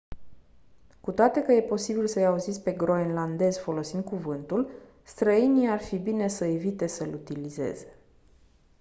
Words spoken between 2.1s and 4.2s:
auziți pe groenlandezii folosind